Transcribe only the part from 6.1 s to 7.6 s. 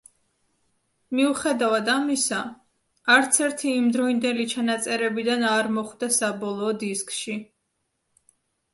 საბოლოო დისკში.